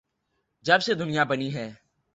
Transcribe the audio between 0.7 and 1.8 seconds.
سے دنیا بنی ہے۔